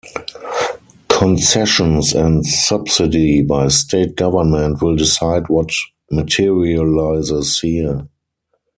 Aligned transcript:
Concessions 1.09 2.13
and 2.13 2.43
subsidy 2.43 3.43
by 3.43 3.67
state 3.67 4.15
government 4.15 4.81
will 4.81 4.95
decide 4.95 5.47
what 5.47 5.69
materialises 6.09 7.59
here. 7.59 8.07